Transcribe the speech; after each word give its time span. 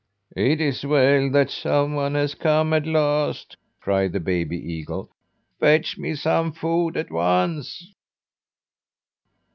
"It 0.35 0.59
is 0.59 0.83
well 0.83 1.29
that 1.29 1.51
some 1.51 1.93
one 1.93 2.15
has 2.15 2.33
come 2.33 2.73
at 2.73 2.87
last," 2.87 3.55
cried 3.79 4.13
the 4.13 4.19
baby 4.19 4.57
eagle. 4.57 5.11
"Fetch 5.59 5.99
me 5.99 6.15
some 6.15 6.53
food 6.53 6.97
at 6.97 7.11
once!" 7.11 7.93